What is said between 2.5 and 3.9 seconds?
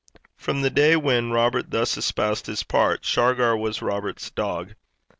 part, Shargar was